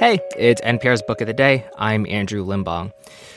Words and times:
Hey, 0.00 0.18
it's 0.34 0.62
NPR's 0.62 1.02
Book 1.02 1.20
of 1.20 1.26
the 1.26 1.34
Day. 1.34 1.66
I'm 1.76 2.06
Andrew 2.06 2.42
Limbong. 2.42 2.90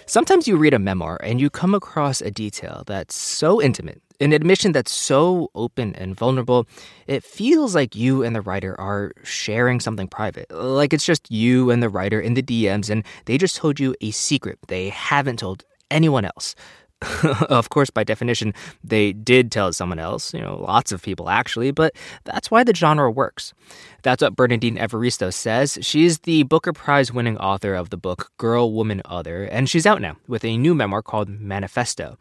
Sometimes 0.05 0.47
you 0.47 0.55
read 0.55 0.73
a 0.73 0.79
memoir 0.79 1.19
and 1.21 1.41
you 1.41 1.49
come 1.49 1.75
across 1.75 2.21
a 2.21 2.31
detail 2.31 2.83
that's 2.87 3.15
so 3.15 3.61
intimate, 3.61 4.01
an 4.21 4.31
admission 4.31 4.71
that's 4.71 4.93
so 4.93 5.51
open 5.55 5.93
and 5.95 6.15
vulnerable, 6.15 6.65
it 7.05 7.21
feels 7.21 7.75
like 7.75 7.97
you 7.97 8.23
and 8.23 8.33
the 8.33 8.39
writer 8.39 8.79
are 8.79 9.11
sharing 9.23 9.81
something 9.81 10.07
private. 10.07 10.49
Like 10.51 10.93
it's 10.93 11.05
just 11.05 11.29
you 11.29 11.69
and 11.69 11.83
the 11.83 11.89
writer 11.89 12.21
in 12.21 12.33
the 12.33 12.41
DMs 12.41 12.89
and 12.89 13.03
they 13.25 13.37
just 13.37 13.57
told 13.57 13.77
you 13.77 13.93
a 13.99 14.11
secret 14.11 14.57
they 14.69 14.87
haven't 14.87 15.39
told 15.39 15.65
anyone 15.91 16.23
else. 16.23 16.55
of 17.49 17.69
course, 17.69 17.89
by 17.89 18.03
definition, 18.03 18.53
they 18.83 19.13
did 19.13 19.51
tell 19.51 19.71
someone 19.73 19.99
else, 19.99 20.33
you 20.33 20.41
know, 20.41 20.57
lots 20.57 20.91
of 20.91 21.01
people 21.01 21.29
actually, 21.29 21.71
but 21.71 21.95
that's 22.23 22.49
why 22.49 22.63
the 22.63 22.73
genre 22.73 23.11
works. 23.11 23.53
That's 24.01 24.21
what 24.21 24.35
Bernardine 24.35 24.77
Evaristo 24.77 25.33
says. 25.33 25.77
She's 25.81 26.19
the 26.19 26.43
Booker 26.43 26.73
Prize 26.73 27.11
winning 27.11 27.37
author 27.37 27.73
of 27.73 27.89
the 27.89 27.97
book 27.97 28.31
Girl, 28.37 28.73
Woman, 28.73 29.01
Other, 29.05 29.43
and 29.43 29.69
she's 29.69 29.85
out 29.85 30.01
now 30.01 30.17
with 30.27 30.43
a 30.43 30.57
new 30.57 30.75
memoir 30.75 31.01
called 31.01 31.29
Manifesto. 31.29 32.17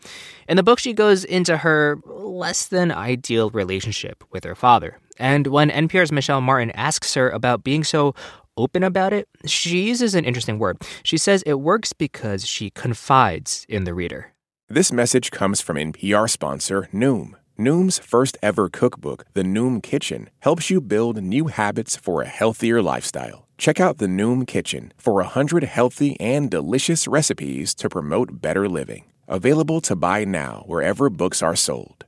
In 0.48 0.56
the 0.56 0.62
book, 0.62 0.78
she 0.78 0.92
goes 0.92 1.24
into 1.24 1.58
her 1.58 1.98
less 2.06 2.66
than 2.66 2.92
ideal 2.92 3.50
relationship 3.50 4.24
with 4.30 4.44
her 4.44 4.54
father. 4.54 4.98
And 5.18 5.46
when 5.48 5.70
NPR's 5.70 6.12
Michel 6.12 6.40
Martin 6.40 6.70
asks 6.72 7.14
her 7.14 7.30
about 7.30 7.64
being 7.64 7.84
so 7.84 8.14
open 8.56 8.82
about 8.82 9.12
it, 9.12 9.28
she 9.46 9.82
uses 9.82 10.14
an 10.14 10.24
interesting 10.24 10.58
word. 10.58 10.78
She 11.02 11.16
says 11.16 11.42
it 11.42 11.60
works 11.60 11.92
because 11.92 12.46
she 12.46 12.70
confides 12.70 13.66
in 13.68 13.84
the 13.84 13.94
reader. 13.94 14.31
This 14.72 14.90
message 14.90 15.30
comes 15.30 15.60
from 15.60 15.76
NPR 15.76 16.30
sponsor 16.30 16.88
Noom. 16.94 17.34
Noom's 17.58 17.98
first 17.98 18.38
ever 18.42 18.70
cookbook, 18.70 19.26
The 19.34 19.42
Noom 19.42 19.82
Kitchen, 19.82 20.30
helps 20.38 20.70
you 20.70 20.80
build 20.80 21.22
new 21.22 21.48
habits 21.48 21.94
for 21.94 22.22
a 22.22 22.26
healthier 22.26 22.80
lifestyle. 22.80 23.46
Check 23.58 23.80
out 23.80 23.98
The 23.98 24.06
Noom 24.06 24.46
Kitchen 24.46 24.94
for 24.96 25.12
100 25.16 25.64
healthy 25.64 26.18
and 26.18 26.50
delicious 26.50 27.06
recipes 27.06 27.74
to 27.74 27.90
promote 27.90 28.40
better 28.40 28.66
living. 28.66 29.04
Available 29.28 29.82
to 29.82 29.94
buy 29.94 30.24
now 30.24 30.64
wherever 30.64 31.10
books 31.10 31.42
are 31.42 31.54
sold. 31.54 32.06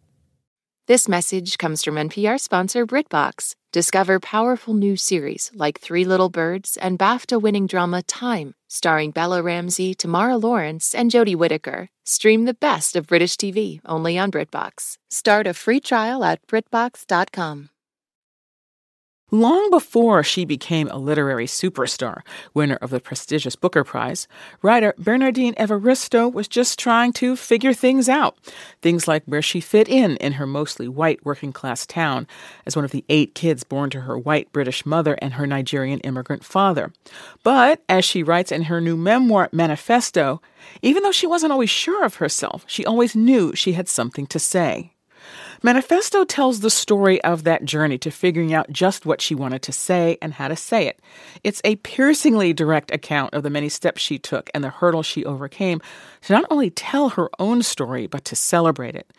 This 0.86 1.08
message 1.08 1.56
comes 1.56 1.82
from 1.82 1.94
NPR 1.94 2.38
sponsor 2.38 2.86
BritBox. 2.86 3.54
Discover 3.72 4.20
powerful 4.20 4.74
new 4.74 4.96
series 4.96 5.50
like 5.54 5.80
Three 5.80 6.04
Little 6.04 6.28
Birds 6.28 6.76
and 6.76 6.98
BAFTA 6.98 7.40
winning 7.40 7.66
drama 7.66 8.02
Time, 8.02 8.54
starring 8.68 9.10
Bella 9.10 9.42
Ramsey, 9.42 9.94
Tamara 9.94 10.36
Lawrence, 10.36 10.94
and 10.94 11.10
Jodie 11.10 11.36
Whittaker. 11.36 11.88
Stream 12.04 12.44
the 12.44 12.52
best 12.52 12.96
of 12.96 13.06
British 13.06 13.38
TV 13.38 13.80
only 13.86 14.18
on 14.18 14.30
BritBox. 14.30 14.98
Start 15.08 15.46
a 15.46 15.54
free 15.54 15.80
trial 15.80 16.22
at 16.22 16.46
BritBox.com. 16.48 17.70
Long 19.30 19.70
before 19.70 20.22
she 20.22 20.44
became 20.44 20.86
a 20.88 20.98
literary 20.98 21.46
superstar, 21.46 22.20
winner 22.52 22.76
of 22.76 22.90
the 22.90 23.00
prestigious 23.00 23.56
Booker 23.56 23.82
Prize, 23.82 24.28
writer 24.60 24.94
Bernardine 24.98 25.54
Evaristo 25.54 26.30
was 26.32 26.46
just 26.46 26.78
trying 26.78 27.12
to 27.14 27.34
figure 27.34 27.72
things 27.72 28.08
out. 28.08 28.36
Things 28.82 29.08
like 29.08 29.24
where 29.24 29.40
she 29.40 29.60
fit 29.60 29.88
in 29.88 30.18
in 30.18 30.34
her 30.34 30.46
mostly 30.46 30.88
white 30.88 31.24
working 31.24 31.54
class 31.54 31.86
town 31.86 32.26
as 32.66 32.76
one 32.76 32.84
of 32.84 32.90
the 32.90 33.04
eight 33.08 33.34
kids 33.34 33.64
born 33.64 33.88
to 33.90 34.02
her 34.02 34.18
white 34.18 34.52
British 34.52 34.84
mother 34.84 35.18
and 35.22 35.34
her 35.34 35.46
Nigerian 35.46 36.00
immigrant 36.00 36.44
father. 36.44 36.92
But, 37.42 37.82
as 37.88 38.04
she 38.04 38.22
writes 38.22 38.52
in 38.52 38.64
her 38.64 38.80
new 38.80 38.96
memoir, 38.96 39.48
Manifesto, 39.52 40.42
even 40.82 41.02
though 41.02 41.12
she 41.12 41.26
wasn't 41.26 41.52
always 41.52 41.70
sure 41.70 42.04
of 42.04 42.16
herself, 42.16 42.64
she 42.68 42.84
always 42.84 43.16
knew 43.16 43.54
she 43.54 43.72
had 43.72 43.88
something 43.88 44.26
to 44.26 44.38
say. 44.38 44.93
Manifesto 45.64 46.26
tells 46.26 46.60
the 46.60 46.68
story 46.68 47.24
of 47.24 47.44
that 47.44 47.64
journey 47.64 47.96
to 47.96 48.10
figuring 48.10 48.52
out 48.52 48.70
just 48.70 49.06
what 49.06 49.22
she 49.22 49.34
wanted 49.34 49.62
to 49.62 49.72
say 49.72 50.18
and 50.20 50.34
how 50.34 50.46
to 50.46 50.56
say 50.56 50.86
it. 50.86 51.00
It's 51.42 51.62
a 51.64 51.76
piercingly 51.76 52.52
direct 52.52 52.90
account 52.90 53.32
of 53.32 53.42
the 53.42 53.48
many 53.48 53.70
steps 53.70 54.02
she 54.02 54.18
took 54.18 54.50
and 54.52 54.62
the 54.62 54.68
hurdles 54.68 55.06
she 55.06 55.24
overcame 55.24 55.80
to 56.20 56.34
not 56.34 56.44
only 56.50 56.68
tell 56.68 57.08
her 57.08 57.30
own 57.38 57.62
story, 57.62 58.06
but 58.06 58.26
to 58.26 58.36
celebrate 58.36 58.94
it. 58.94 59.10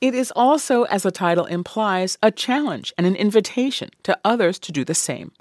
It 0.00 0.14
is 0.14 0.32
also, 0.34 0.84
as 0.84 1.02
the 1.02 1.10
title 1.10 1.44
implies, 1.44 2.16
a 2.22 2.30
challenge 2.30 2.94
and 2.96 3.06
an 3.06 3.14
invitation 3.14 3.90
to 4.04 4.18
others 4.24 4.58
to 4.60 4.72
do 4.72 4.82
the 4.82 4.94
same. 4.94 5.32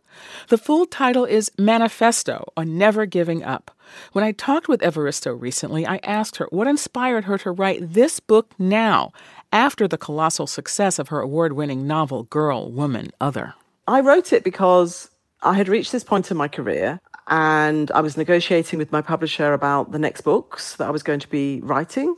The 0.49 0.57
full 0.57 0.85
title 0.85 1.23
is 1.23 1.49
Manifesto 1.57 2.51
on 2.57 2.77
Never 2.77 3.05
Giving 3.05 3.41
Up. 3.41 3.71
When 4.11 4.25
I 4.25 4.33
talked 4.33 4.67
with 4.67 4.81
Evaristo 4.81 5.33
recently, 5.33 5.87
I 5.87 6.01
asked 6.03 6.37
her 6.37 6.47
what 6.51 6.67
inspired 6.67 7.23
her 7.23 7.37
to 7.37 7.51
write 7.51 7.93
this 7.93 8.19
book 8.19 8.51
now 8.59 9.13
after 9.53 9.87
the 9.87 9.97
colossal 9.97 10.45
success 10.45 10.99
of 10.99 11.07
her 11.07 11.21
award 11.21 11.53
winning 11.53 11.87
novel, 11.87 12.23
Girl, 12.23 12.69
Woman, 12.69 13.11
Other. 13.21 13.53
I 13.87 14.01
wrote 14.01 14.33
it 14.33 14.43
because 14.43 15.09
I 15.41 15.53
had 15.53 15.69
reached 15.69 15.93
this 15.93 16.03
point 16.03 16.31
in 16.31 16.37
my 16.37 16.49
career 16.49 16.99
and 17.29 17.91
I 17.91 18.01
was 18.01 18.17
negotiating 18.17 18.79
with 18.79 18.91
my 18.91 19.01
publisher 19.01 19.53
about 19.53 19.91
the 19.91 19.99
next 19.99 20.21
books 20.21 20.75
that 20.75 20.87
I 20.87 20.91
was 20.91 21.03
going 21.03 21.19
to 21.21 21.27
be 21.27 21.61
writing. 21.61 22.15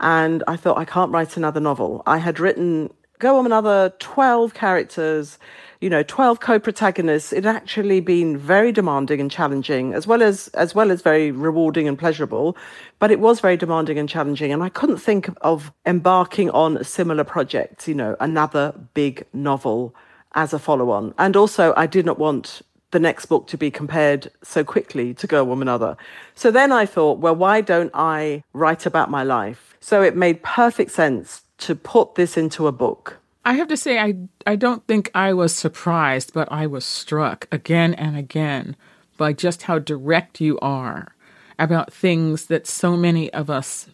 And 0.00 0.42
I 0.48 0.56
thought, 0.56 0.78
I 0.78 0.84
can't 0.84 1.12
write 1.12 1.36
another 1.36 1.60
novel. 1.60 2.02
I 2.06 2.18
had 2.18 2.40
written 2.40 2.92
Girl, 3.18 3.36
Woman, 3.36 3.52
Other 3.52 3.92
12 4.00 4.54
characters 4.54 5.38
you 5.84 5.90
know, 5.90 6.02
12 6.02 6.40
co-protagonists, 6.40 7.30
it 7.30 7.44
had 7.44 7.56
actually 7.56 8.00
been 8.00 8.38
very 8.38 8.72
demanding 8.72 9.20
and 9.20 9.30
challenging, 9.30 9.92
as 9.92 10.06
well 10.06 10.22
as 10.22 10.48
as 10.54 10.74
well 10.74 10.90
as 10.90 11.02
very 11.02 11.30
rewarding 11.30 11.86
and 11.86 11.98
pleasurable. 11.98 12.56
But 12.98 13.10
it 13.10 13.20
was 13.20 13.40
very 13.40 13.58
demanding 13.58 13.98
and 13.98 14.08
challenging. 14.08 14.50
And 14.50 14.62
I 14.62 14.70
couldn't 14.70 14.96
think 14.96 15.28
of 15.42 15.74
embarking 15.84 16.48
on 16.52 16.78
a 16.78 16.84
similar 16.84 17.22
project, 17.22 17.86
you 17.86 17.94
know, 17.94 18.16
another 18.18 18.72
big 18.94 19.26
novel 19.34 19.94
as 20.34 20.54
a 20.54 20.58
follow-on. 20.58 21.12
And 21.18 21.36
also 21.36 21.74
I 21.76 21.86
did 21.86 22.06
not 22.06 22.18
want 22.18 22.62
the 22.94 23.00
next 23.00 23.26
book 23.26 23.48
to 23.48 23.58
be 23.58 23.72
compared 23.72 24.30
so 24.42 24.62
quickly 24.62 25.12
to 25.14 25.26
Girl 25.26 25.44
Woman 25.44 25.68
Other. 25.68 25.96
So 26.36 26.52
then 26.52 26.70
I 26.70 26.86
thought, 26.86 27.18
well, 27.18 27.34
why 27.34 27.60
don't 27.60 27.90
I 27.92 28.44
write 28.52 28.86
about 28.86 29.10
my 29.10 29.24
life? 29.24 29.76
So 29.80 30.00
it 30.00 30.16
made 30.16 30.44
perfect 30.44 30.92
sense 30.92 31.42
to 31.58 31.74
put 31.74 32.14
this 32.14 32.36
into 32.36 32.68
a 32.68 32.72
book. 32.72 33.18
I 33.44 33.54
have 33.54 33.66
to 33.68 33.76
say, 33.76 33.98
I, 33.98 34.14
I 34.46 34.54
don't 34.54 34.86
think 34.86 35.10
I 35.12 35.34
was 35.34 35.52
surprised, 35.54 36.32
but 36.32 36.50
I 36.52 36.68
was 36.68 36.84
struck 36.84 37.48
again 37.50 37.94
and 37.94 38.16
again 38.16 38.76
by 39.16 39.32
just 39.32 39.64
how 39.64 39.80
direct 39.80 40.40
you 40.40 40.56
are 40.60 41.14
about 41.58 41.92
things 41.92 42.46
that 42.46 42.66
so 42.68 42.96
many 42.96 43.30
of 43.32 43.50
us 43.50 43.88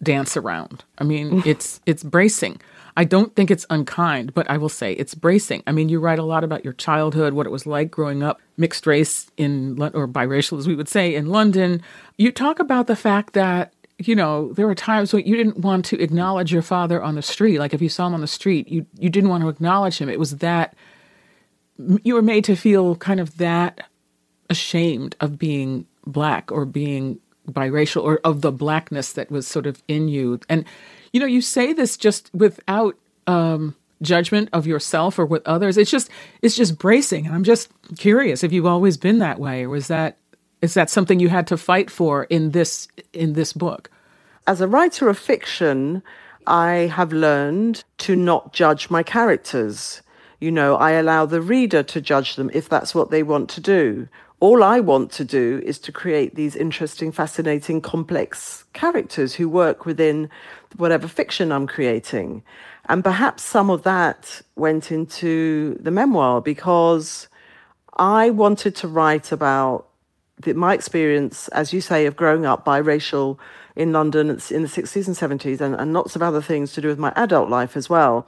dance 0.00 0.36
around. 0.36 0.84
I 0.98 1.04
mean, 1.04 1.42
it's 1.46 1.80
it's 1.86 2.04
bracing. 2.04 2.60
I 2.96 3.04
don't 3.04 3.34
think 3.34 3.50
it's 3.50 3.66
unkind, 3.70 4.34
but 4.34 4.48
I 4.48 4.56
will 4.56 4.68
say 4.68 4.92
it's 4.92 5.14
bracing. 5.14 5.62
I 5.66 5.72
mean, 5.72 5.88
you 5.88 5.98
write 5.98 6.20
a 6.20 6.24
lot 6.24 6.44
about 6.44 6.62
your 6.62 6.74
childhood, 6.74 7.32
what 7.32 7.46
it 7.46 7.50
was 7.50 7.66
like 7.66 7.90
growing 7.90 8.22
up 8.22 8.40
mixed 8.56 8.86
race 8.86 9.30
in 9.36 9.80
or 9.94 10.06
biracial 10.06 10.58
as 10.58 10.68
we 10.68 10.76
would 10.76 10.88
say 10.88 11.14
in 11.14 11.26
London. 11.26 11.82
You 12.18 12.30
talk 12.30 12.60
about 12.60 12.86
the 12.86 12.96
fact 12.96 13.32
that 13.34 13.72
you 13.98 14.16
know, 14.16 14.52
there 14.54 14.66
were 14.66 14.74
times 14.74 15.12
when 15.12 15.24
you 15.24 15.36
didn't 15.36 15.58
want 15.58 15.84
to 15.86 16.02
acknowledge 16.02 16.52
your 16.52 16.62
father 16.62 17.00
on 17.02 17.14
the 17.14 17.22
street. 17.22 17.58
Like 17.58 17.74
if 17.74 17.80
you 17.80 17.88
saw 17.88 18.08
him 18.08 18.14
on 18.14 18.20
the 18.20 18.26
street, 18.26 18.68
you 18.68 18.86
you 18.98 19.08
didn't 19.08 19.30
want 19.30 19.42
to 19.42 19.48
acknowledge 19.48 19.98
him. 19.98 20.08
It 20.08 20.18
was 20.18 20.38
that 20.38 20.74
you 22.02 22.14
were 22.14 22.22
made 22.22 22.44
to 22.44 22.56
feel 22.56 22.96
kind 22.96 23.20
of 23.20 23.36
that 23.38 23.88
ashamed 24.50 25.16
of 25.20 25.38
being 25.38 25.86
black 26.06 26.52
or 26.52 26.64
being 26.64 27.18
biracial 27.50 28.02
or 28.02 28.20
of 28.24 28.40
the 28.40 28.52
blackness 28.52 29.12
that 29.12 29.30
was 29.30 29.46
sort 29.46 29.66
of 29.66 29.82
in 29.88 30.08
you. 30.08 30.40
And 30.48 30.64
you 31.12 31.20
know, 31.20 31.26
you 31.26 31.40
say 31.40 31.72
this 31.72 31.96
just 31.96 32.30
without 32.34 32.96
um, 33.26 33.76
judgment 34.02 34.48
of 34.52 34.66
yourself 34.66 35.18
or 35.18 35.26
with 35.26 35.46
others. 35.46 35.76
It's 35.76 35.90
just 35.90 36.10
it's 36.42 36.56
just 36.56 36.78
bracing. 36.78 37.26
And 37.26 37.34
I'm 37.34 37.44
just 37.44 37.70
curious 37.96 38.44
if 38.44 38.52
you've 38.52 38.66
always 38.66 38.96
been 38.96 39.18
that 39.18 39.38
way, 39.38 39.64
or 39.64 39.70
was 39.70 39.88
that 39.88 40.16
is 40.62 40.74
that 40.74 40.90
something 40.90 41.20
you 41.20 41.28
had 41.28 41.46
to 41.48 41.56
fight 41.56 41.90
for 41.90 42.24
in 42.24 42.52
this 42.52 42.88
in 43.12 43.32
this 43.32 43.52
book? 43.52 43.90
As 44.46 44.60
a 44.60 44.68
writer 44.68 45.08
of 45.08 45.18
fiction, 45.18 46.02
I 46.46 46.90
have 46.94 47.12
learned 47.12 47.84
to 47.98 48.14
not 48.14 48.52
judge 48.52 48.90
my 48.90 49.02
characters. 49.02 50.02
You 50.40 50.50
know, 50.50 50.76
I 50.76 50.92
allow 50.92 51.24
the 51.24 51.40
reader 51.40 51.82
to 51.84 52.00
judge 52.00 52.36
them 52.36 52.50
if 52.52 52.68
that's 52.68 52.94
what 52.94 53.10
they 53.10 53.22
want 53.22 53.48
to 53.50 53.60
do. 53.60 54.08
All 54.40 54.62
I 54.62 54.80
want 54.80 55.10
to 55.12 55.24
do 55.24 55.62
is 55.64 55.78
to 55.80 55.92
create 55.92 56.34
these 56.34 56.56
interesting, 56.56 57.12
fascinating, 57.12 57.80
complex 57.80 58.64
characters 58.72 59.34
who 59.34 59.48
work 59.48 59.86
within 59.86 60.28
whatever 60.76 61.08
fiction 61.08 61.52
I'm 61.52 61.66
creating. 61.66 62.42
And 62.86 63.02
perhaps 63.02 63.42
some 63.42 63.70
of 63.70 63.84
that 63.84 64.42
went 64.56 64.90
into 64.92 65.78
the 65.80 65.90
memoir 65.90 66.40
because 66.42 67.28
I 67.96 68.30
wanted 68.30 68.74
to 68.76 68.88
write 68.88 69.32
about 69.32 69.86
the, 70.40 70.52
my 70.52 70.74
experience, 70.74 71.48
as 71.48 71.72
you 71.72 71.80
say, 71.80 72.06
of 72.06 72.16
growing 72.16 72.44
up 72.44 72.64
biracial 72.64 73.38
in 73.76 73.92
London 73.92 74.28
in 74.28 74.62
the 74.62 74.68
60s 74.68 75.06
and 75.06 75.40
70s, 75.40 75.60
and, 75.60 75.74
and 75.74 75.92
lots 75.92 76.16
of 76.16 76.22
other 76.22 76.42
things 76.42 76.72
to 76.72 76.80
do 76.80 76.88
with 76.88 76.98
my 76.98 77.12
adult 77.16 77.48
life 77.48 77.76
as 77.76 77.88
well. 77.88 78.26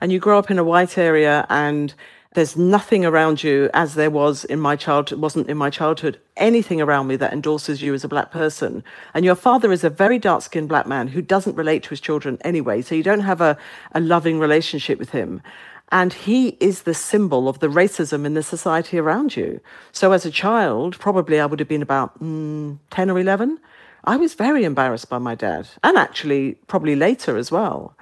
And 0.00 0.10
you 0.10 0.18
grow 0.18 0.38
up 0.38 0.50
in 0.50 0.58
a 0.58 0.64
white 0.64 0.96
area, 0.96 1.46
and 1.48 1.94
there's 2.34 2.56
nothing 2.56 3.04
around 3.04 3.42
you 3.42 3.68
as 3.74 3.94
there 3.94 4.10
was 4.10 4.44
in 4.44 4.60
my 4.60 4.76
childhood, 4.76 5.20
wasn't 5.20 5.48
in 5.48 5.56
my 5.56 5.68
childhood, 5.68 6.20
anything 6.36 6.80
around 6.80 7.08
me 7.08 7.16
that 7.16 7.32
endorses 7.32 7.82
you 7.82 7.92
as 7.92 8.04
a 8.04 8.08
black 8.08 8.30
person. 8.30 8.84
And 9.14 9.24
your 9.24 9.34
father 9.34 9.72
is 9.72 9.82
a 9.82 9.90
very 9.90 10.18
dark 10.18 10.42
skinned 10.42 10.68
black 10.68 10.86
man 10.86 11.08
who 11.08 11.22
doesn't 11.22 11.56
relate 11.56 11.82
to 11.84 11.90
his 11.90 12.00
children 12.00 12.38
anyway. 12.42 12.82
So 12.82 12.94
you 12.94 13.02
don't 13.02 13.20
have 13.20 13.40
a, 13.40 13.58
a 13.92 14.00
loving 14.00 14.38
relationship 14.38 14.96
with 15.00 15.10
him. 15.10 15.42
And 15.90 16.12
he 16.12 16.50
is 16.60 16.82
the 16.82 16.94
symbol 16.94 17.48
of 17.48 17.58
the 17.58 17.66
racism 17.66 18.24
in 18.24 18.34
the 18.34 18.44
society 18.44 18.96
around 18.96 19.34
you. 19.34 19.60
So 19.90 20.12
as 20.12 20.24
a 20.24 20.30
child, 20.30 20.96
probably 21.00 21.40
I 21.40 21.46
would 21.46 21.58
have 21.58 21.68
been 21.68 21.82
about 21.82 22.22
mm, 22.22 22.78
10 22.90 23.10
or 23.10 23.18
11. 23.18 23.58
I 24.04 24.16
was 24.16 24.34
very 24.34 24.64
embarrassed 24.64 25.10
by 25.10 25.18
my 25.18 25.34
dad, 25.34 25.68
and 25.82 25.96
actually 25.96 26.54
probably 26.66 26.96
later 26.96 27.36
as 27.36 27.52
well. 27.52 27.94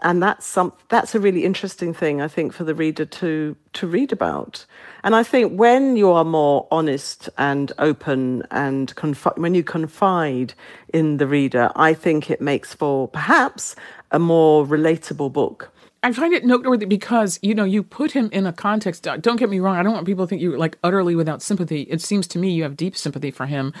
And 0.00 0.22
that's 0.22 0.44
some 0.44 0.72
that's 0.88 1.14
a 1.14 1.20
really 1.20 1.44
interesting 1.44 1.94
thing 1.94 2.20
I 2.20 2.28
think 2.28 2.52
for 2.52 2.64
the 2.64 2.74
reader 2.74 3.04
to 3.04 3.56
to 3.74 3.86
read 3.86 4.12
about. 4.12 4.66
And 5.04 5.14
I 5.14 5.22
think 5.22 5.56
when 5.58 5.96
you 5.96 6.10
are 6.10 6.24
more 6.24 6.66
honest 6.70 7.28
and 7.38 7.72
open 7.78 8.42
and 8.50 8.94
confi- 8.96 9.38
when 9.38 9.54
you 9.54 9.62
confide 9.62 10.54
in 10.92 11.18
the 11.18 11.26
reader, 11.26 11.70
I 11.76 11.94
think 11.94 12.30
it 12.30 12.40
makes 12.40 12.74
for 12.74 13.08
perhaps 13.08 13.76
a 14.10 14.18
more 14.18 14.66
relatable 14.66 15.32
book. 15.32 15.70
I 16.02 16.12
find 16.12 16.34
it 16.34 16.44
noteworthy 16.44 16.84
because 16.84 17.38
you 17.42 17.54
know 17.54 17.64
you 17.64 17.82
put 17.82 18.12
him 18.12 18.28
in 18.32 18.46
a 18.46 18.52
context. 18.52 19.04
Don't 19.04 19.36
get 19.36 19.48
me 19.48 19.60
wrong; 19.60 19.76
I 19.76 19.82
don't 19.82 19.94
want 19.94 20.04
people 20.04 20.26
to 20.26 20.28
think 20.28 20.42
you're 20.42 20.58
like 20.58 20.76
utterly 20.82 21.14
without 21.14 21.42
sympathy. 21.42 21.82
It 21.82 22.02
seems 22.02 22.26
to 22.28 22.38
me 22.38 22.50
you 22.50 22.64
have 22.64 22.76
deep 22.76 22.96
sympathy 22.96 23.30
for 23.30 23.46
him. 23.46 23.72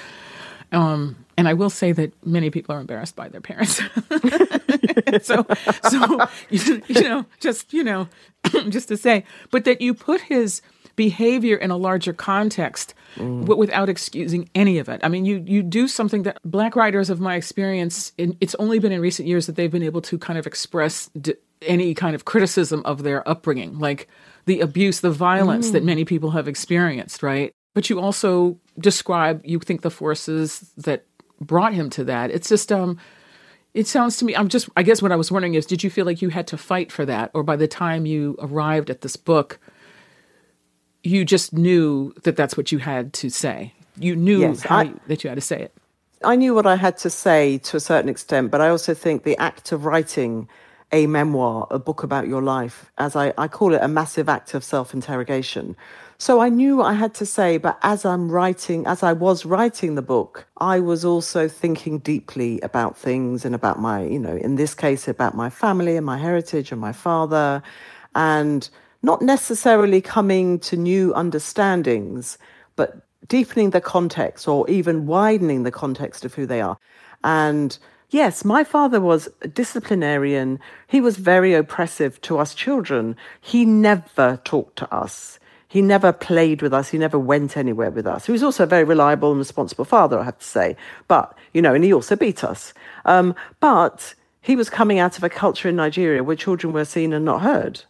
Um, 0.74 1.16
and 1.36 1.48
I 1.48 1.54
will 1.54 1.70
say 1.70 1.92
that 1.92 2.12
many 2.26 2.50
people 2.50 2.74
are 2.74 2.80
embarrassed 2.80 3.16
by 3.16 3.28
their 3.28 3.40
parents. 3.40 3.76
so, 5.22 5.46
so 5.88 6.28
you, 6.50 6.82
you 6.88 7.02
know, 7.02 7.26
just 7.40 7.72
you 7.72 7.84
know, 7.84 8.08
just 8.68 8.88
to 8.88 8.96
say, 8.96 9.24
but 9.50 9.64
that 9.64 9.80
you 9.80 9.94
put 9.94 10.20
his 10.22 10.62
behavior 10.96 11.56
in 11.56 11.70
a 11.70 11.76
larger 11.76 12.12
context 12.12 12.94
mm. 13.16 13.46
but 13.46 13.58
without 13.58 13.88
excusing 13.88 14.48
any 14.54 14.78
of 14.78 14.88
it. 14.88 15.00
I 15.02 15.08
mean, 15.08 15.24
you 15.24 15.42
you 15.46 15.62
do 15.62 15.88
something 15.88 16.22
that 16.24 16.38
black 16.44 16.76
writers 16.76 17.10
of 17.10 17.20
my 17.20 17.36
experience, 17.36 18.12
in, 18.18 18.36
it's 18.40 18.54
only 18.56 18.78
been 18.78 18.92
in 18.92 19.00
recent 19.00 19.28
years 19.28 19.46
that 19.46 19.56
they've 19.56 19.70
been 19.70 19.82
able 19.82 20.02
to 20.02 20.18
kind 20.18 20.38
of 20.38 20.46
express 20.46 21.10
d- 21.20 21.34
any 21.62 21.94
kind 21.94 22.14
of 22.14 22.24
criticism 22.24 22.82
of 22.84 23.02
their 23.02 23.26
upbringing, 23.28 23.78
like 23.78 24.08
the 24.46 24.60
abuse, 24.60 25.00
the 25.00 25.10
violence 25.10 25.70
mm. 25.70 25.72
that 25.72 25.84
many 25.84 26.04
people 26.04 26.32
have 26.32 26.48
experienced, 26.48 27.22
right? 27.22 27.52
But 27.74 27.90
you 27.90 28.00
also 28.00 28.58
describe, 28.78 29.42
you 29.44 29.58
think 29.58 29.82
the 29.82 29.90
forces 29.90 30.72
that 30.76 31.04
brought 31.40 31.74
him 31.74 31.90
to 31.90 32.04
that. 32.04 32.30
It's 32.30 32.48
just, 32.48 32.70
um, 32.72 32.98
it 33.74 33.86
sounds 33.88 34.16
to 34.18 34.24
me, 34.24 34.34
I'm 34.34 34.48
just, 34.48 34.68
I 34.76 34.84
guess 34.84 35.02
what 35.02 35.12
I 35.12 35.16
was 35.16 35.32
wondering 35.32 35.54
is, 35.54 35.66
did 35.66 35.82
you 35.82 35.90
feel 35.90 36.06
like 36.06 36.22
you 36.22 36.28
had 36.28 36.46
to 36.48 36.56
fight 36.56 36.92
for 36.92 37.04
that? 37.04 37.32
Or 37.34 37.42
by 37.42 37.56
the 37.56 37.66
time 37.66 38.06
you 38.06 38.36
arrived 38.38 38.90
at 38.90 39.00
this 39.00 39.16
book, 39.16 39.58
you 41.02 41.24
just 41.24 41.52
knew 41.52 42.14
that 42.22 42.36
that's 42.36 42.56
what 42.56 42.72
you 42.72 42.78
had 42.78 43.12
to 43.14 43.28
say? 43.28 43.72
You 43.98 44.16
knew 44.16 44.40
yes, 44.40 44.62
how, 44.62 44.78
I, 44.78 44.94
that 45.08 45.24
you 45.24 45.28
had 45.28 45.36
to 45.36 45.42
say 45.42 45.60
it. 45.60 45.74
I 46.22 46.36
knew 46.36 46.54
what 46.54 46.66
I 46.66 46.76
had 46.76 46.96
to 46.98 47.10
say 47.10 47.58
to 47.58 47.76
a 47.76 47.80
certain 47.80 48.08
extent, 48.08 48.50
but 48.50 48.60
I 48.60 48.68
also 48.70 48.94
think 48.94 49.24
the 49.24 49.36
act 49.36 49.72
of 49.72 49.84
writing 49.84 50.48
a 50.92 51.06
memoir, 51.06 51.66
a 51.70 51.78
book 51.78 52.02
about 52.02 52.28
your 52.28 52.40
life, 52.40 52.90
as 52.98 53.16
I, 53.16 53.34
I 53.36 53.48
call 53.48 53.74
it 53.74 53.82
a 53.82 53.88
massive 53.88 54.28
act 54.28 54.54
of 54.54 54.64
self 54.64 54.94
interrogation. 54.94 55.76
So 56.18 56.40
I 56.40 56.48
knew 56.48 56.80
I 56.80 56.92
had 56.92 57.14
to 57.14 57.26
say, 57.26 57.58
but 57.58 57.78
as 57.82 58.04
I'm 58.04 58.30
writing, 58.30 58.86
as 58.86 59.02
I 59.02 59.12
was 59.12 59.44
writing 59.44 59.94
the 59.94 60.02
book, 60.02 60.46
I 60.58 60.78
was 60.80 61.04
also 61.04 61.48
thinking 61.48 61.98
deeply 61.98 62.60
about 62.60 62.96
things 62.96 63.44
and 63.44 63.54
about 63.54 63.80
my, 63.80 64.04
you 64.04 64.18
know, 64.18 64.36
in 64.36 64.54
this 64.54 64.74
case, 64.74 65.08
about 65.08 65.34
my 65.34 65.50
family 65.50 65.96
and 65.96 66.06
my 66.06 66.18
heritage 66.18 66.70
and 66.70 66.80
my 66.80 66.92
father, 66.92 67.62
and 68.14 68.68
not 69.02 69.22
necessarily 69.22 70.00
coming 70.00 70.58
to 70.60 70.76
new 70.76 71.12
understandings, 71.14 72.38
but 72.76 73.04
deepening 73.28 73.70
the 73.70 73.80
context 73.80 74.46
or 74.46 74.68
even 74.70 75.06
widening 75.06 75.64
the 75.64 75.72
context 75.72 76.24
of 76.24 76.34
who 76.34 76.46
they 76.46 76.60
are. 76.60 76.78
And 77.22 77.76
Yes, 78.10 78.44
my 78.44 78.62
father 78.62 79.00
was 79.00 79.28
a 79.42 79.48
disciplinarian. 79.48 80.60
He 80.86 81.00
was 81.00 81.16
very 81.16 81.52
oppressive 81.52 82.20
to 82.20 82.38
us 82.38 82.54
children. 82.54 83.16
He 83.40 83.64
never 83.64 84.40
talked 84.44 84.76
to 84.76 84.94
us. 84.94 85.40
He 85.74 85.82
never 85.82 86.12
played 86.12 86.62
with 86.62 86.72
us. 86.72 86.90
He 86.90 86.98
never 86.98 87.18
went 87.18 87.56
anywhere 87.56 87.90
with 87.90 88.06
us. 88.06 88.26
He 88.26 88.30
was 88.30 88.44
also 88.44 88.62
a 88.62 88.66
very 88.66 88.84
reliable 88.84 89.32
and 89.32 89.40
responsible 89.40 89.84
father, 89.84 90.20
I 90.20 90.22
have 90.22 90.38
to 90.38 90.44
say. 90.44 90.76
But, 91.08 91.36
you 91.52 91.60
know, 91.60 91.74
and 91.74 91.82
he 91.82 91.92
also 91.92 92.14
beat 92.14 92.44
us. 92.44 92.72
Um, 93.04 93.34
but 93.58 94.14
he 94.40 94.54
was 94.54 94.70
coming 94.70 95.00
out 95.00 95.18
of 95.18 95.24
a 95.24 95.28
culture 95.28 95.68
in 95.68 95.74
Nigeria 95.74 96.22
where 96.22 96.36
children 96.36 96.72
were 96.72 96.84
seen 96.84 97.12
and 97.12 97.24
not 97.24 97.40
heard. 97.40 97.82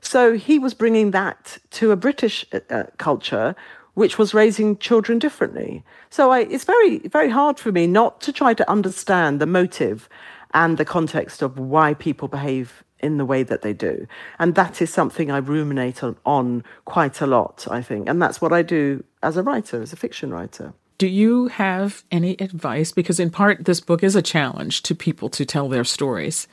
So 0.00 0.34
he 0.34 0.60
was 0.60 0.74
bringing 0.74 1.10
that 1.10 1.58
to 1.72 1.90
a 1.90 1.96
British 1.96 2.46
uh, 2.52 2.60
uh 2.70 2.84
culture 2.98 3.56
which 3.94 4.16
was 4.16 4.32
raising 4.32 4.78
children 4.78 5.18
differently. 5.18 5.82
So 6.10 6.30
I, 6.30 6.42
it's 6.42 6.62
very, 6.62 6.98
very 6.98 7.30
hard 7.30 7.58
for 7.58 7.72
me 7.72 7.88
not 7.88 8.20
to 8.20 8.32
try 8.32 8.54
to 8.54 8.70
understand 8.70 9.40
the 9.40 9.46
motive 9.46 10.08
and 10.52 10.78
the 10.78 10.84
context 10.84 11.42
of 11.42 11.58
why 11.58 11.94
people 11.94 12.28
behave 12.28 12.83
in 13.04 13.18
the 13.18 13.24
way 13.24 13.42
that 13.42 13.62
they 13.62 13.72
do. 13.72 14.06
And 14.38 14.54
that 14.54 14.82
is 14.82 14.92
something 14.92 15.30
I 15.30 15.38
ruminate 15.38 16.02
on, 16.02 16.16
on 16.24 16.64
quite 16.84 17.20
a 17.20 17.26
lot, 17.26 17.66
I 17.70 17.82
think. 17.82 18.08
And 18.08 18.20
that's 18.20 18.40
what 18.40 18.52
I 18.52 18.62
do 18.62 19.04
as 19.22 19.36
a 19.36 19.42
writer, 19.42 19.82
as 19.82 19.92
a 19.92 19.96
fiction 19.96 20.32
writer. 20.32 20.72
Do 20.98 21.06
you 21.06 21.48
have 21.48 22.04
any 22.10 22.36
advice? 22.40 22.92
Because 22.92 23.20
in 23.20 23.30
part, 23.30 23.64
this 23.64 23.80
book 23.80 24.02
is 24.02 24.16
a 24.16 24.22
challenge 24.22 24.82
to 24.84 24.94
people 24.94 25.28
to 25.30 25.44
tell 25.44 25.68
their 25.68 25.84
stories. 25.84 26.48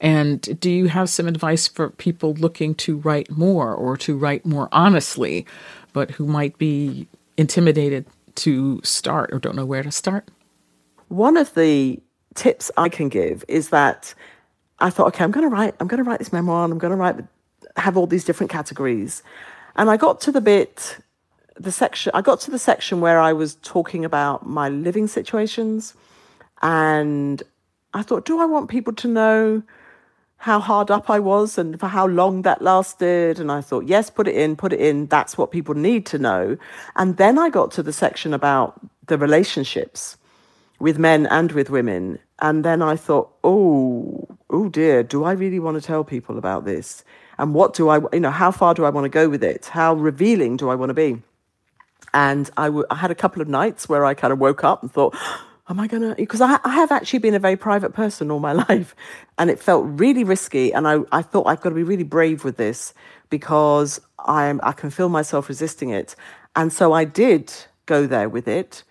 And 0.00 0.58
do 0.58 0.70
you 0.70 0.86
have 0.86 1.10
some 1.10 1.28
advice 1.28 1.68
for 1.68 1.90
people 1.90 2.32
looking 2.34 2.74
to 2.76 2.96
write 2.98 3.30
more 3.30 3.74
or 3.74 3.96
to 3.98 4.16
write 4.16 4.46
more 4.46 4.68
honestly 4.72 5.46
but 5.92 6.12
who 6.12 6.26
might 6.26 6.56
be 6.58 7.08
intimidated 7.36 8.06
to 8.36 8.80
start 8.82 9.30
or 9.32 9.38
don't 9.38 9.56
know 9.56 9.66
where 9.66 9.82
to 9.82 9.90
start? 9.90 10.28
One 11.08 11.36
of 11.36 11.54
the 11.54 12.00
tips 12.34 12.70
I 12.76 12.88
can 12.88 13.08
give 13.08 13.44
is 13.48 13.70
that 13.70 14.14
I 14.80 14.90
thought, 14.90 15.08
okay, 15.08 15.24
I'm 15.24 15.30
going 15.30 15.48
to 15.48 15.54
write, 15.54 15.74
I'm 15.80 15.86
going 15.86 16.02
to 16.02 16.08
write 16.08 16.18
this 16.18 16.32
memoir, 16.32 16.64
and 16.64 16.72
I'm 16.72 16.78
going 16.78 16.92
to 16.92 16.96
write, 16.96 17.16
have 17.76 17.96
all 17.96 18.06
these 18.06 18.24
different 18.24 18.50
categories, 18.50 19.22
and 19.76 19.90
I 19.90 19.96
got 19.96 20.20
to 20.22 20.32
the 20.32 20.40
bit, 20.40 20.98
the 21.56 21.72
section, 21.72 22.12
I 22.14 22.22
got 22.22 22.40
to 22.40 22.50
the 22.50 22.58
section 22.58 23.00
where 23.00 23.20
I 23.20 23.32
was 23.32 23.56
talking 23.56 24.04
about 24.04 24.46
my 24.46 24.68
living 24.68 25.06
situations, 25.06 25.94
and 26.62 27.42
I 27.94 28.02
thought, 28.02 28.24
do 28.24 28.40
I 28.40 28.46
want 28.46 28.70
people 28.70 28.92
to 28.94 29.08
know 29.08 29.62
how 30.40 30.58
hard 30.58 30.90
up 30.90 31.10
I 31.10 31.18
was 31.18 31.58
and 31.58 31.78
for 31.78 31.86
how 31.86 32.06
long 32.06 32.42
that 32.42 32.62
lasted. 32.62 33.38
And 33.38 33.52
I 33.52 33.60
thought, 33.60 33.84
yes, 33.86 34.08
put 34.08 34.26
it 34.26 34.34
in, 34.34 34.56
put 34.56 34.72
it 34.72 34.80
in. 34.80 35.06
That's 35.06 35.36
what 35.36 35.50
people 35.50 35.74
need 35.74 36.06
to 36.06 36.18
know. 36.18 36.56
And 36.96 37.18
then 37.18 37.38
I 37.38 37.50
got 37.50 37.70
to 37.72 37.82
the 37.82 37.92
section 37.92 38.32
about 38.32 38.80
the 39.06 39.18
relationships 39.18 40.16
with 40.78 40.98
men 40.98 41.26
and 41.26 41.52
with 41.52 41.68
women. 41.68 42.18
And 42.38 42.64
then 42.64 42.80
I 42.80 42.96
thought, 42.96 43.30
oh, 43.44 44.29
oh 44.50 44.68
dear, 44.68 45.02
do 45.02 45.24
I 45.24 45.32
really 45.32 45.58
want 45.58 45.76
to 45.76 45.80
tell 45.80 46.04
people 46.04 46.38
about 46.38 46.64
this? 46.64 47.04
And 47.38 47.54
what 47.54 47.74
do 47.74 47.88
I, 47.88 48.00
you 48.12 48.20
know, 48.20 48.30
how 48.30 48.50
far 48.50 48.74
do 48.74 48.84
I 48.84 48.90
want 48.90 49.04
to 49.06 49.08
go 49.08 49.28
with 49.28 49.42
it? 49.42 49.66
How 49.66 49.94
revealing 49.94 50.56
do 50.56 50.68
I 50.68 50.74
want 50.74 50.90
to 50.90 50.94
be? 50.94 51.22
And 52.12 52.50
I, 52.56 52.66
w- 52.66 52.86
I 52.90 52.96
had 52.96 53.10
a 53.10 53.14
couple 53.14 53.40
of 53.40 53.48
nights 53.48 53.88
where 53.88 54.04
I 54.04 54.14
kind 54.14 54.32
of 54.32 54.38
woke 54.38 54.64
up 54.64 54.82
and 54.82 54.92
thought, 54.92 55.16
am 55.68 55.80
I 55.80 55.86
going 55.86 56.02
to? 56.02 56.14
Because 56.14 56.40
I, 56.40 56.58
I 56.64 56.74
have 56.74 56.92
actually 56.92 57.20
been 57.20 57.34
a 57.34 57.38
very 57.38 57.56
private 57.56 57.94
person 57.94 58.30
all 58.30 58.40
my 58.40 58.52
life, 58.68 58.94
and 59.38 59.48
it 59.48 59.58
felt 59.58 59.86
really 59.86 60.24
risky. 60.24 60.72
And 60.72 60.86
I, 60.86 60.98
I 61.12 61.22
thought 61.22 61.46
I've 61.46 61.60
got 61.60 61.70
to 61.70 61.74
be 61.74 61.82
really 61.82 62.04
brave 62.04 62.44
with 62.44 62.56
this 62.56 62.92
because 63.30 64.00
I'm, 64.18 64.60
I 64.62 64.72
can 64.72 64.90
feel 64.90 65.08
myself 65.08 65.48
resisting 65.48 65.90
it. 65.90 66.16
And 66.56 66.72
so 66.72 66.92
I 66.92 67.04
did 67.04 67.52
go 67.86 68.06
there 68.06 68.28
with 68.28 68.48
it. 68.48 68.82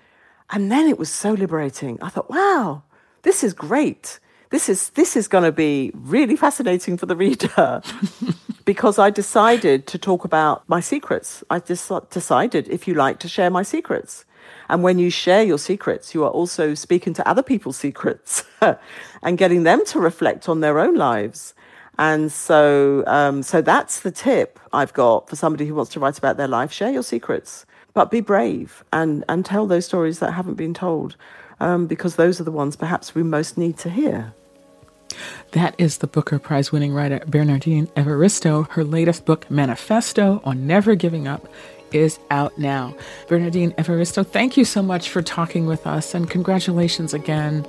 And 0.49 0.71
then 0.71 0.87
it 0.87 0.97
was 0.97 1.11
so 1.11 1.33
liberating. 1.33 1.99
I 2.01 2.09
thought, 2.09 2.29
wow, 2.29 2.83
this 3.21 3.43
is 3.43 3.53
great. 3.53 4.19
This 4.51 4.67
is 4.67 4.89
this 4.91 5.15
is 5.15 5.27
going 5.27 5.43
to 5.43 5.51
be 5.51 5.91
really 5.93 6.35
fascinating 6.35 6.97
for 6.97 7.05
the 7.05 7.15
reader 7.15 7.83
because 8.65 8.97
I 8.97 9.11
decided 9.11 9.85
to 9.87 9.99
talk 9.99 10.25
about 10.25 10.67
my 10.67 10.79
secrets. 10.79 11.43
I 11.51 11.59
just 11.59 11.91
decided, 12.09 12.67
if 12.67 12.87
you 12.87 12.95
like, 12.95 13.19
to 13.19 13.27
share 13.27 13.51
my 13.51 13.61
secrets. 13.61 14.25
And 14.67 14.81
when 14.81 14.97
you 14.97 15.11
share 15.11 15.43
your 15.43 15.59
secrets, 15.59 16.15
you 16.15 16.23
are 16.23 16.31
also 16.31 16.73
speaking 16.73 17.13
to 17.13 17.27
other 17.27 17.43
people's 17.43 17.77
secrets 17.77 18.43
and 19.21 19.37
getting 19.37 19.63
them 19.63 19.85
to 19.85 19.99
reflect 19.99 20.49
on 20.49 20.61
their 20.61 20.79
own 20.79 20.95
lives. 20.95 21.53
And 21.99 22.31
so, 22.31 23.03
um, 23.05 23.43
so 23.43 23.61
that's 23.61 23.99
the 23.99 24.11
tip 24.11 24.59
I've 24.73 24.93
got 24.93 25.29
for 25.29 25.35
somebody 25.35 25.67
who 25.67 25.75
wants 25.75 25.91
to 25.91 25.99
write 25.99 26.17
about 26.17 26.37
their 26.37 26.47
life. 26.47 26.71
Share 26.71 26.91
your 26.91 27.03
secrets, 27.03 27.65
but 27.93 28.09
be 28.09 28.21
brave 28.21 28.83
and, 28.93 29.23
and 29.29 29.45
tell 29.45 29.67
those 29.67 29.85
stories 29.85 30.19
that 30.19 30.31
haven't 30.31 30.55
been 30.55 30.73
told, 30.73 31.17
um, 31.59 31.85
because 31.85 32.15
those 32.15 32.39
are 32.39 32.45
the 32.45 32.51
ones 32.51 32.75
perhaps 32.75 33.13
we 33.13 33.21
most 33.21 33.57
need 33.57 33.77
to 33.79 33.89
hear. 33.89 34.33
That 35.51 35.75
is 35.77 35.97
the 35.97 36.07
Booker 36.07 36.39
Prize 36.39 36.71
winning 36.71 36.93
writer 36.93 37.21
Bernardine 37.27 37.87
Evaristo. 37.95 38.69
Her 38.71 38.83
latest 38.83 39.25
book, 39.25 39.49
Manifesto 39.49 40.41
on 40.43 40.67
Never 40.67 40.95
Giving 40.95 41.27
Up, 41.27 41.47
is 41.91 42.19
out 42.29 42.57
now. 42.57 42.95
Bernardine 43.27 43.71
Evaristo, 43.71 44.25
thank 44.25 44.57
you 44.57 44.65
so 44.65 44.81
much 44.81 45.09
for 45.09 45.21
talking 45.21 45.65
with 45.65 45.87
us 45.87 46.13
and 46.13 46.29
congratulations 46.29 47.13
again 47.13 47.65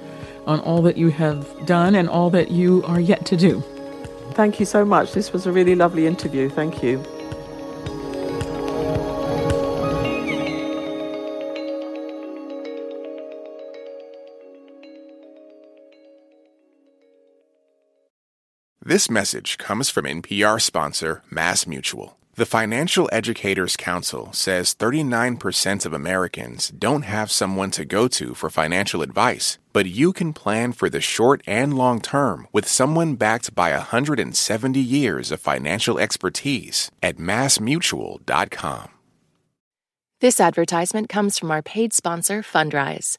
on 0.46 0.60
all 0.60 0.82
that 0.82 0.96
you 0.96 1.10
have 1.10 1.66
done 1.66 1.94
and 1.94 2.08
all 2.08 2.30
that 2.30 2.50
you 2.50 2.82
are 2.84 3.00
yet 3.00 3.24
to 3.26 3.36
do. 3.36 3.62
Thank 4.32 4.60
you 4.60 4.66
so 4.66 4.84
much. 4.84 5.12
This 5.12 5.32
was 5.32 5.46
a 5.46 5.52
really 5.52 5.74
lovely 5.74 6.06
interview. 6.06 6.48
Thank 6.48 6.82
you. 6.82 7.04
This 18.82 19.10
message 19.10 19.58
comes 19.58 19.90
from 19.90 20.06
NPR 20.06 20.58
sponsor 20.58 21.22
Mass 21.28 21.66
Mutual. 21.66 22.16
The 22.36 22.46
Financial 22.46 23.10
Educators 23.12 23.76
Council 23.76 24.32
says 24.32 24.74
39% 24.74 25.84
of 25.84 25.92
Americans 25.92 26.70
don't 26.70 27.02
have 27.02 27.30
someone 27.30 27.70
to 27.72 27.84
go 27.84 28.08
to 28.08 28.32
for 28.32 28.48
financial 28.48 29.02
advice, 29.02 29.58
but 29.74 29.84
you 29.84 30.14
can 30.14 30.32
plan 30.32 30.72
for 30.72 30.88
the 30.88 31.02
short 31.02 31.42
and 31.46 31.76
long 31.76 32.00
term 32.00 32.48
with 32.54 32.66
someone 32.66 33.16
backed 33.16 33.54
by 33.54 33.72
170 33.72 34.80
years 34.80 35.30
of 35.30 35.40
financial 35.40 35.98
expertise 35.98 36.90
at 37.02 37.18
massmutual.com. 37.18 38.88
This 40.22 40.40
advertisement 40.40 41.10
comes 41.10 41.38
from 41.38 41.50
our 41.50 41.60
paid 41.60 41.92
sponsor, 41.92 42.40
Fundrise. 42.42 43.18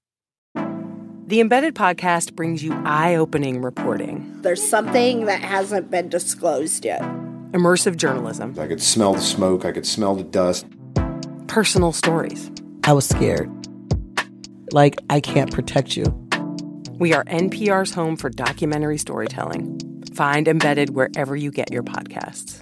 The 1.31 1.39
Embedded 1.39 1.75
Podcast 1.75 2.35
brings 2.35 2.61
you 2.61 2.73
eye 2.83 3.15
opening 3.15 3.61
reporting, 3.61 4.41
There's 4.41 4.61
something 4.61 5.27
that 5.27 5.39
hasn't 5.39 5.89
been 5.89 6.09
disclosed 6.09 6.83
yet. 6.83 7.01
immersive 7.53 7.95
journalism, 7.95 8.53
I 8.59 8.67
could 8.67 8.81
smell 8.81 9.13
the 9.13 9.21
smoke, 9.21 9.63
I 9.63 9.71
could 9.71 9.85
smell 9.87 10.13
the 10.13 10.25
dust. 10.25 10.65
personal 11.47 11.93
stories. 11.93 12.51
I 12.83 12.91
was 12.91 13.07
scared. 13.07 13.49
Like, 14.73 14.97
I 15.09 15.21
can't 15.21 15.53
protect 15.53 15.95
you. 15.95 16.03
We 16.99 17.13
are 17.13 17.23
NPR's 17.23 17.93
home 17.93 18.17
for 18.17 18.29
documentary 18.29 18.97
storytelling. 18.97 19.79
Find 20.13 20.49
Embedded 20.49 20.89
wherever 20.89 21.37
you 21.37 21.49
get 21.49 21.71
your 21.71 21.83
podcasts. 21.83 22.61